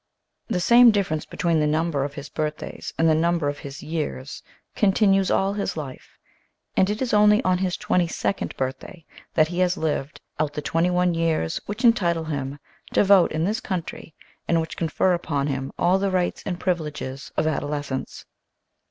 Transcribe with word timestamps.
The 0.47 0.59
same 0.59 0.89
difference 0.89 1.25
between 1.25 1.59
the 1.59 1.67
number 1.67 2.03
of 2.03 2.15
his 2.15 2.27
birthdays 2.27 2.91
and 2.97 3.07
the 3.07 3.13
number 3.13 3.47
of 3.49 3.59
his 3.59 3.83
years 3.83 4.41
continues 4.75 5.29
all 5.29 5.53
his 5.53 5.77
life, 5.77 6.17
and 6.75 6.89
it 6.89 7.03
is 7.03 7.13
only 7.13 7.39
on 7.43 7.59
his 7.59 7.77
twenty 7.77 8.07
second 8.07 8.57
birthday 8.57 9.05
that 9.35 9.49
he 9.49 9.59
has 9.59 9.77
lived 9.77 10.19
out 10.39 10.53
the 10.53 10.61
twenty 10.63 10.89
one 10.89 11.13
'years 11.13 11.61
which 11.67 11.85
entitle 11.85 12.23
him 12.25 12.57
to 12.93 13.03
vote 13.03 13.31
in 13.31 13.43
this 13.43 13.59
country 13.59 14.15
and 14.47 14.59
which 14.59 14.75
confer 14.75 15.13
upon 15.13 15.45
him 15.45 15.71
all 15.77 15.99
the 15.99 16.09
rights 16.09 16.41
and 16.47 16.59
privileges 16.59 17.31
of 17.37 17.45
adolescence. 17.45 18.25